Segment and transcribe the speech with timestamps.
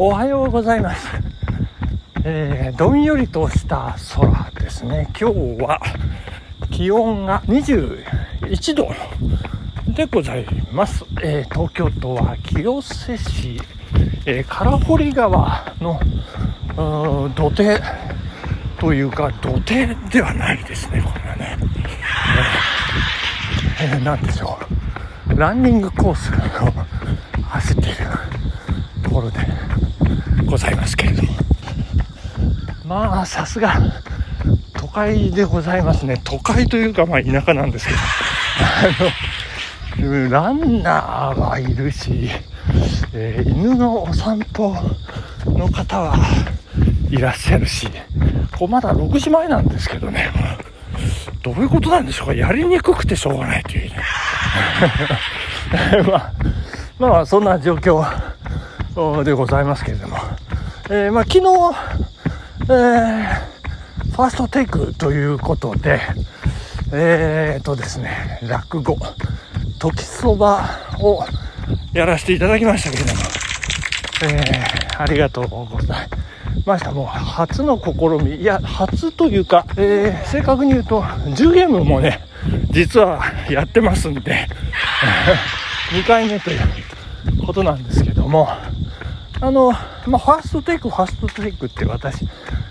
[0.00, 1.08] おはようございます。
[2.22, 5.08] えー、どんよりとした空ですね。
[5.20, 5.80] 今日は
[6.70, 8.92] 気温が21度
[9.88, 11.04] でございます。
[11.20, 13.60] えー東京都は清瀬市、
[14.24, 15.98] えー、唐堀川の
[17.34, 17.80] 土手
[18.78, 21.58] というか土手ではないですね、これはね。
[23.80, 24.60] えーえーなんでしょ
[25.26, 25.36] う。
[25.36, 26.36] ランニングコースを
[27.42, 27.96] 走っている
[29.02, 29.40] ところで
[30.48, 31.28] ございますけれども。
[32.84, 33.74] まあ、さすが、
[34.74, 36.20] 都会でございますね。
[36.24, 37.98] 都会というか、まあ、田舎なんですけど。
[40.00, 42.30] あの、ランナーがいるし、
[43.12, 44.74] えー犬のお散歩
[45.46, 46.16] の方は
[47.10, 47.88] いらっしゃるし、
[48.56, 50.30] こうまだ6時前なんですけどね。
[51.42, 53.96] どういうことなんでしょうかやりにくくてしょうがないというね。
[56.10, 56.32] まあ、
[56.98, 58.04] まあ、そんな状況
[59.24, 60.16] でございますけれども。
[60.90, 61.46] えーまあ、昨日、
[62.64, 63.58] えー
[64.10, 66.00] ファーストテイクということで、
[66.92, 68.96] えー、とですね、落語、
[69.78, 70.68] 時そば
[70.98, 71.24] を
[71.92, 73.20] やらせていただきましたけれども、
[74.24, 76.08] えーありがとうござい
[76.66, 76.90] ました。
[76.90, 82.20] もう初の試み、いや、初というか、えー正確に言うと、10ゲームもね、
[82.70, 84.48] 実はやってますんで、
[85.94, 86.60] 2回目という
[87.46, 88.48] ことなんですけども、
[89.40, 92.26] あの、まあ、ファーストテイク、ファーストテイクって私、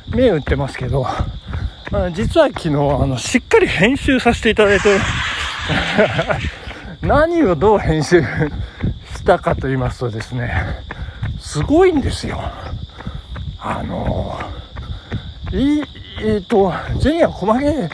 [0.09, 4.97] 目打ってますけど、あ実は昨日、あの、しっかり編集させていただいて、
[7.01, 10.83] 何をどう編集したかと言いますとですね、
[11.39, 12.41] すごいんですよ。
[13.59, 14.37] あの、
[15.53, 15.83] いい、
[16.21, 17.89] えっ、と、前夜細け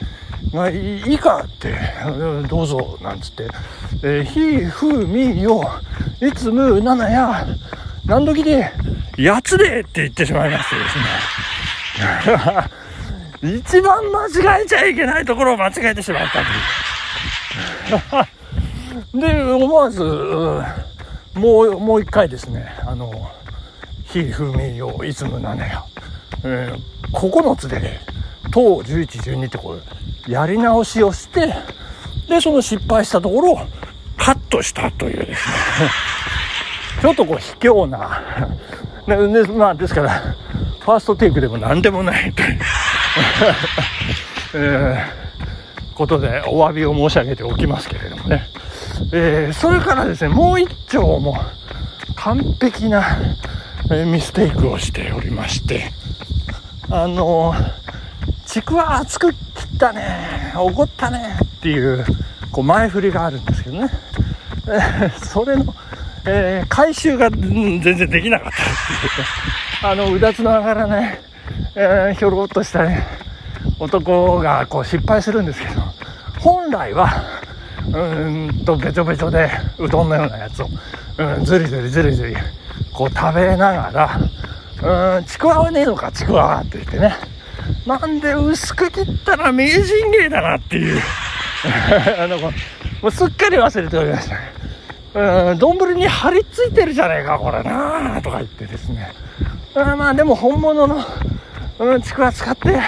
[0.52, 1.76] がいいかって、
[2.48, 3.48] どうぞ、なんつって、
[4.02, 5.70] えー、ひ、ふ、み、よ、
[6.20, 7.46] いつむ、ななや、
[8.06, 8.72] 何時で、
[9.18, 10.98] やつでって言ってしまいましてです
[13.44, 13.58] ね。
[13.60, 16.40] 一番間違えちゃいけないところを間違えてしまった
[19.14, 19.22] という。
[19.22, 20.66] で、思わず、うん
[21.36, 23.12] もう、もう一回ですね、あの、
[24.06, 25.84] ひ、ふ、み、よ、いつむ、ななや、
[26.44, 28.00] えー、9つでね、
[28.52, 29.80] 等11、12ってこ
[30.28, 31.54] う、やり直しをして、
[32.30, 33.58] で、その失敗したところを
[34.18, 35.56] カットしたというですね、
[37.04, 38.48] ちょっとこう卑怯な、
[39.08, 40.10] ね、でまあですから、
[40.80, 42.60] ファーストテイクでも何でもないという、
[44.56, 45.24] えー
[45.96, 48.48] ことでお詫びを申し上げておきますけれどもね。
[49.12, 51.38] えーそれからですね、もう一丁も
[52.16, 53.04] 完璧な、
[53.92, 55.92] えーミステイクをしておりまして、
[56.90, 57.54] あの
[58.46, 59.34] ちくわ作っ
[59.78, 62.06] たね、怒ったねっていう、
[62.50, 63.90] こう前振りがあるんですけどね。
[64.68, 65.76] えーそれの、
[66.26, 68.52] えー回収が全然できなかっ
[69.82, 69.90] た。
[69.90, 71.20] あの、うだつの上がらない、
[71.76, 73.06] えーひょろっとしたね、
[73.80, 75.82] 男がこう失敗するんですけど、
[76.40, 77.12] 本来は、
[77.92, 77.98] う
[78.30, 80.70] んと、べちょべちょで、うどんのようなやつを、
[81.18, 82.36] うん、ずりずりずりずり、
[82.94, 84.20] こう食べなが
[84.82, 87.14] ら、うん、ちくわはねえのか、ちくわはって言ってね。
[87.86, 91.02] なんで薄く切ったら名人芸だなっていう。
[92.20, 92.52] あの、も
[93.04, 94.63] うすっかり忘れておりましたね。
[95.16, 99.12] うん、丼に張り付いてるじゃねえか、これなとか言ってですね。
[99.76, 100.98] うんまあでも本物の、
[101.80, 102.80] うん、ちくわ使って、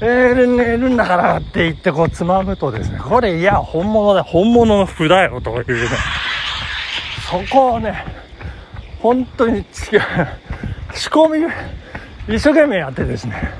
[0.00, 5.96] えー、るんるんだからって言ってこうつまむとですね、これいや、本物だ、本物の符だよというね。
[7.28, 8.04] そこをね、
[9.00, 9.64] 本当に違う、
[10.94, 11.46] 仕込
[12.28, 13.52] み、一生懸命やってですね、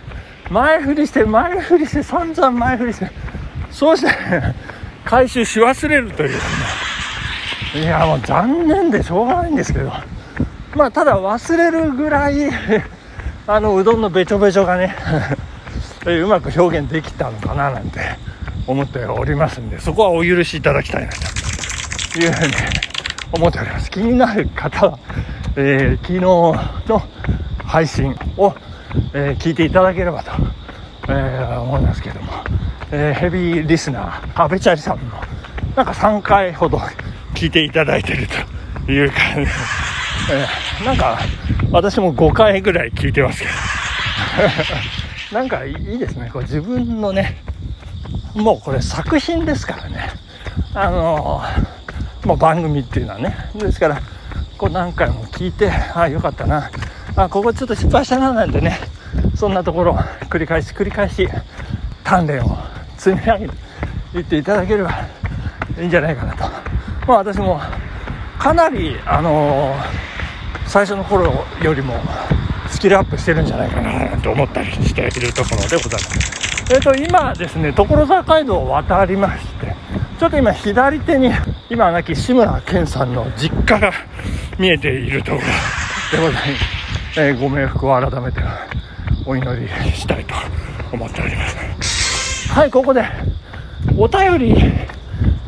[0.49, 3.11] 前振りして、前振りして、散々前振りして、
[3.71, 4.13] そうして、
[5.05, 6.37] 回収し忘れるというね。
[7.75, 9.93] いや、もう残念でしょうがないんですけど、
[10.75, 12.51] まあ、ただ忘れるぐらい、
[13.47, 14.95] あの、うどんのべちょべちょがね、
[16.07, 18.01] うまく表現できたのかななんて
[18.67, 21.13] 思っておりますんで、そこはお許しいただきたいな
[22.13, 22.53] というふうに
[23.33, 23.91] 思っております。
[23.91, 24.99] 気になる方は、
[25.57, 27.03] えー昨日の
[27.65, 28.55] 配信を、
[29.15, 30.33] えー聞いていただければと、
[31.09, 32.33] えー思いますけども、
[32.91, 35.03] えーヘビーリスナー、阿部チャリさんも、
[35.77, 36.81] なんか3回ほど
[37.41, 38.27] 聞いていただいている
[38.87, 39.37] という感じ。
[39.37, 39.49] で、
[40.31, 40.47] え。
[40.83, 41.19] ーなんか
[41.73, 43.47] 私も5回ぐらい聞いてますけ
[45.33, 47.39] ど、 なんかいいですね、こう自分のね、
[48.35, 50.11] もうこれ作品ですからね、
[50.75, 54.03] あのーもう番組っていうのはね、ですから、
[54.59, 56.71] こう何回も聞いて、ああ、よかったな、
[57.17, 58.79] あここちょっと失敗したななんてね、
[59.35, 59.97] そんなところを
[60.29, 61.27] 繰り返し繰り返し、
[62.05, 62.59] 鍛錬を
[62.99, 63.55] 積み上げて
[64.19, 64.91] いっていただければ
[65.81, 66.50] いいんじゃないかなと。
[67.11, 67.61] まあ私も
[68.39, 70.11] かなり、あのー
[70.71, 71.95] 最初の頃よりも
[72.69, 76.73] スキルアップしてるんじゃないかななんて思ったりしているところでございます。
[76.73, 79.75] えっ、ー、と今ですね所沢街道を渡りまして
[80.21, 81.33] ちょっと今左手に
[81.69, 83.93] 今亡き志村けんさんの実家が
[84.61, 85.39] 見えているとこ
[86.13, 86.63] ろでございま
[87.15, 88.41] す、えー、ご冥福を改めて
[89.27, 90.35] お祈りしたいと
[90.93, 91.49] 思っておりま
[91.83, 92.53] す。
[92.53, 93.05] はいここで
[93.97, 94.55] お便り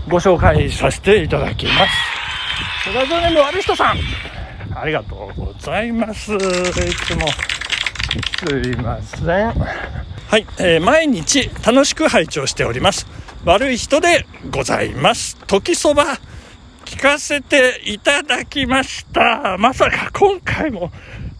[0.08, 3.96] ご紹介させていただきますラジオネーム悪い人さん
[4.74, 6.34] ありがとうございます。
[6.34, 7.26] いつも。
[7.28, 9.52] すいません。
[10.28, 13.06] はい、えー、毎日楽しく拝聴しております。
[13.44, 15.36] 悪い人でございます。
[15.46, 16.04] 時そば
[16.84, 19.56] 聞かせていただきました。
[19.58, 20.90] まさか今回も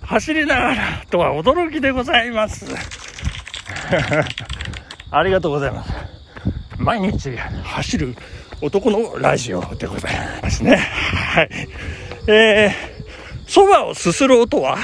[0.02, 2.66] 走りながらとは驚きでございます。
[5.10, 5.92] ありがとうございます。
[6.76, 8.14] 毎日走る
[8.62, 10.76] 男のラジオでございますね。
[10.76, 11.50] はい。
[12.28, 12.92] えー
[13.44, 14.78] 蕎麦をすする音は、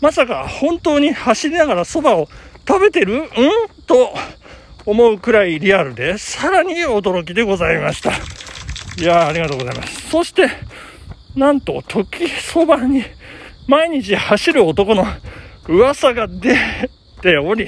[0.00, 2.28] まさか本当に走りながら蕎麦を
[2.68, 3.28] 食べてるん？
[3.86, 4.14] と
[4.84, 8.12] 思うくらいリアルで、さらに驚きでございました。
[9.02, 10.10] いやありがとうございます。
[10.10, 10.48] そして、
[11.34, 13.02] なんと、時そばに
[13.66, 15.04] 毎日走る男の
[15.66, 16.54] 噂が出
[17.22, 17.66] ており、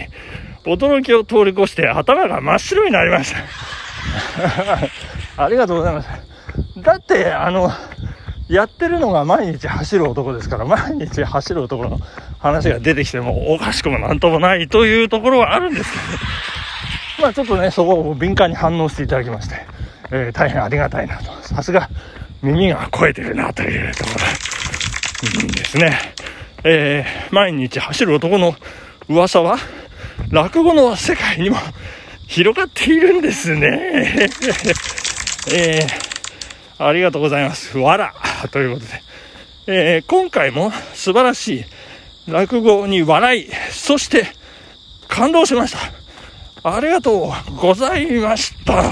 [0.65, 3.41] 驚きを通り越して頭が真っ白になりました。
[5.39, 6.09] ありがとうございます。
[6.83, 7.71] だって、あの、
[8.49, 12.01] やってるのが毎日走る男ですから、毎日走る男の
[12.39, 19.57] 話が出てきてもおかしくもなんともないというところはあるんですけど、まあちょっとね、そこを敏感に反応していただきまして、
[20.11, 21.31] えー、大変ありがたいなと。
[21.43, 21.89] さすが
[22.43, 24.11] 耳が肥えてるなというとこ
[25.43, 25.99] ろですね。
[26.65, 28.55] えー、毎日走る男の
[29.09, 29.59] 噂は、
[30.31, 31.57] 落語の世界にも
[32.27, 34.29] 広がっているんですね。
[35.53, 37.79] えー、ありがとうございます。
[37.79, 38.15] わら。
[38.51, 39.03] ということで、
[39.67, 41.65] えー、今回も素晴らしい
[42.27, 44.27] 落語に笑い、そして
[45.09, 46.77] 感動しました。
[46.77, 48.85] ありがとうございました。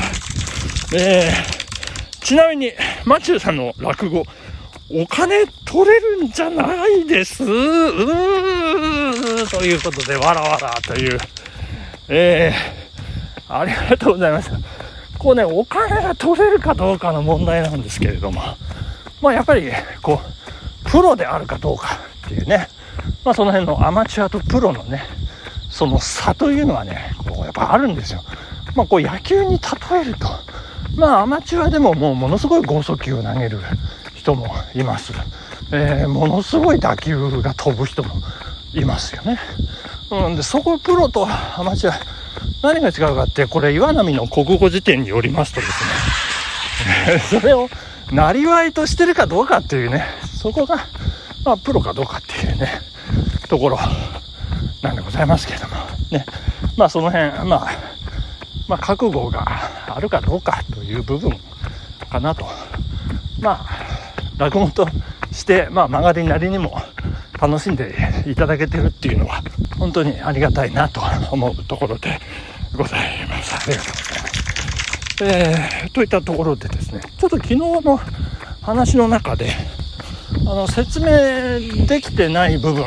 [0.94, 2.72] えー、ちなみに、
[3.04, 4.24] マチューさんの落語、
[4.88, 7.42] お金取れるんじゃないです？
[7.42, 11.18] うーということで、わらわらという、
[12.08, 14.56] えー、ありがとうございました。
[15.26, 18.40] こうね、お金が取れるかどうかの問題なんですけれども、
[19.20, 22.68] まあやっぱり、こう、プロであるかどうかっていうね、
[23.24, 25.02] まあその辺のアマチュアとプロのね、
[25.68, 28.22] その差というのはね、こうやっぱあるんですよ。
[28.76, 30.28] まあこう野球に例えると、
[30.94, 33.58] まあアマチュアでももうものすごい剛速球を投げる
[34.14, 34.46] 人も
[34.76, 35.12] います。
[35.72, 38.14] えー、ものすごい打球が飛ぶ人も
[38.74, 39.40] いますよね。
[40.08, 41.94] うん、で、そこプロとアマチュア、
[42.66, 45.84] 何が違うかって、これ岩波の国語辞典によりますとです
[47.14, 47.68] ね、 それを
[48.10, 50.04] なりわいとしてるかどうかっていうね、
[50.40, 50.86] そこが、
[51.44, 52.80] まあ、プロかどうかっていうね、
[53.48, 53.78] ところ
[54.82, 55.76] なんでございますけれども、
[56.10, 56.26] ね。
[56.76, 57.68] まあ、その辺、まあ、
[58.68, 59.44] まあ、覚悟が
[59.94, 61.38] あるかどうかという部分
[62.10, 62.46] かなと。
[63.40, 63.66] まあ、
[64.38, 64.88] 落語と
[65.32, 66.76] して、まあ、曲がりなりにも
[67.40, 67.94] 楽しんで
[68.26, 69.42] いただけてるっていうのは、
[69.78, 72.20] 本当にありがたいなと思うところで
[72.76, 73.54] ございます。
[73.54, 74.46] ありがとうございます。
[75.22, 77.98] えー、といったところでですね、ちょっと昨日の
[78.62, 79.50] 話の中で、
[80.46, 82.84] あの、説明できてない部分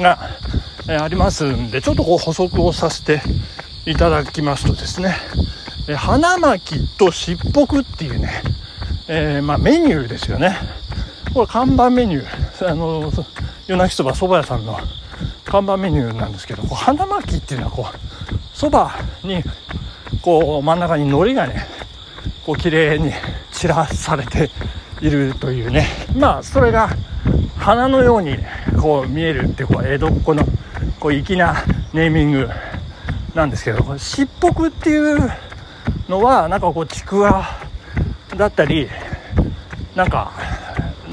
[0.00, 0.18] が、
[0.88, 3.20] えー、ありますんで、ちょっとこう補足をさせて
[3.86, 5.14] いただきますとですね、
[5.88, 8.42] えー、花巻としっぽくっていうね、
[9.06, 10.56] えー、まあ、メニューですよね。
[11.32, 13.12] これ看板メニュー、あの、
[13.66, 14.78] 夜泣きそば蕎麦屋さんの
[15.44, 18.07] 看板メニューなんですけど、こう花巻っていうのはこう、
[18.58, 18.90] 蕎麦
[19.22, 19.44] に
[20.20, 21.64] こう真ん中に海苔がね
[22.44, 23.12] こう綺麗に
[23.52, 24.50] 散らされて
[25.00, 25.86] いるというね。
[26.16, 26.88] まあそれが
[27.56, 28.36] 花のように
[28.80, 30.44] こう見えるっていうこう江戸っ子の
[30.98, 31.54] こう粋な
[31.92, 32.48] ネーミング
[33.32, 35.30] なんですけどこれしっぽくっていう
[36.08, 37.46] のはなんかこうちくわ
[38.36, 38.88] だったり
[39.94, 40.32] なんか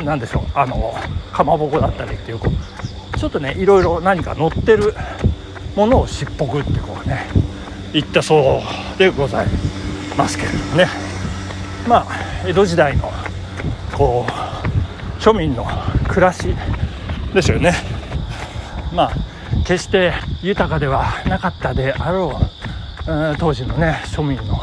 [0.04, 0.96] なんでしょうあの
[1.32, 2.50] かまぼこだったりっていうこ
[3.14, 4.96] うちょっとねいろいろ何か乗ってる
[5.76, 7.28] ものをしっぽくってこうね
[7.94, 8.62] 言ったそ
[8.96, 9.48] うでござい
[10.18, 10.88] ますけれどもね
[11.88, 12.08] まあ
[12.48, 13.12] 江戸時代の
[13.94, 15.66] こう庶民の
[16.08, 16.56] 暮らし
[17.34, 17.74] ですよね
[18.94, 19.12] まあ
[19.66, 24.60] 決して豊かではなかったであろう当時のね庶民の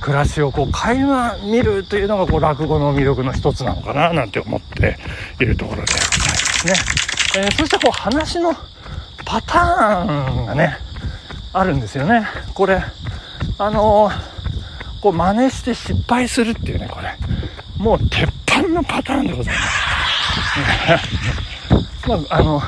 [0.00, 4.98] 暮らしをこう垣間見るというのがこう落語の魅力の一つなのかななんて思って
[5.40, 6.72] いるところでございますね。
[7.36, 8.54] えー、そしてこう話の
[9.24, 10.76] パターンがね
[11.52, 12.26] あるんですよね。
[12.52, 12.82] これ、
[13.58, 17.16] あのー、こう真似して失敗するっていうね、これ。
[17.78, 19.84] もう鉄板のパターンでございます。
[22.08, 22.62] まあ、あの、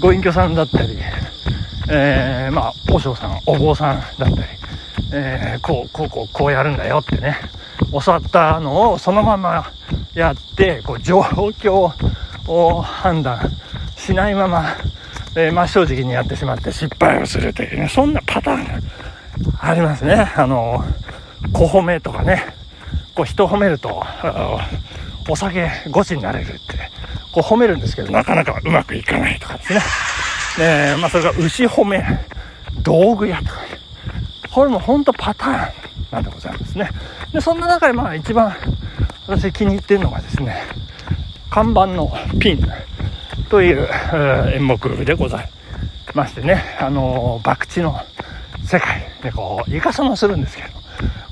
[0.00, 0.98] ご隠居さんだったり、
[1.88, 4.36] えー、まあ、和尚さん、お坊さんだったり、
[5.12, 7.36] えー、こう、こう、こう、こうやるんだよってね、
[7.92, 9.70] 教わったのをそのまま
[10.14, 11.92] やって、こう、状況
[12.46, 13.50] を判断
[13.96, 14.64] しないまま、
[15.36, 18.80] えー、真正直にやってしまって失敗をするというね、そんなパターンが
[19.60, 20.32] ありますね。
[20.36, 20.84] あの、
[21.52, 22.54] 小褒めとかね、
[23.14, 24.04] こう人褒めると、
[25.28, 26.60] お酒ごちになれるって、
[27.32, 29.80] こう褒めるんですけど、なかなかうまくいかないとかですね。
[30.60, 32.04] え、まあそれが牛褒め、
[32.82, 33.68] 道具屋とか、ね、
[34.52, 35.72] これも本当パターン
[36.12, 36.88] なんでございますね。
[37.32, 38.54] で、そんな中でまあ一番
[39.26, 40.62] 私気に入ってるのがですね、
[41.50, 42.60] 看板のピン
[43.54, 43.88] という
[44.52, 45.48] 演目でござい
[46.12, 48.00] ましてね、あの、博打の
[48.64, 50.68] 世界でこう、イカサマするんですけど、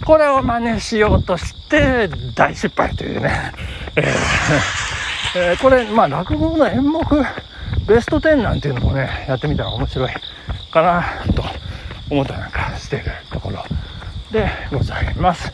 [0.07, 3.53] これを真似しようとして大失敗というね、
[3.97, 7.03] えー、これ、まあ落語の演目
[7.89, 10.11] ベスト10なんていうのもね、やってみたら面白い
[10.71, 11.03] かな
[11.35, 11.43] と
[12.09, 13.65] 思ったりなんかしているところ
[14.31, 15.53] でございます。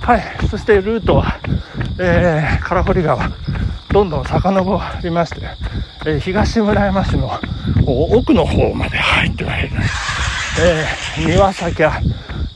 [0.00, 0.22] はい。
[0.50, 1.38] そしてルートは、
[1.98, 3.30] えー、唐堀川、
[3.92, 5.42] どんどん遡りまして、
[6.06, 7.30] えー、東村山市の
[7.86, 9.88] 奥の方まで入ってまいりまし
[10.56, 10.62] た。
[10.62, 12.00] えー、庭先は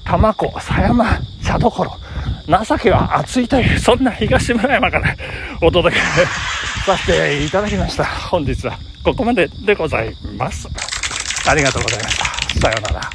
[0.04, 1.96] 玉子、狭山、茶どころ、
[2.46, 5.14] 情けは熱いという、そんな東村山から
[5.60, 6.02] お届け
[6.86, 8.04] させていただきました。
[8.04, 10.68] 本日はここまででございます。
[11.46, 12.24] ありがとうございました。
[12.60, 13.10] さようなら。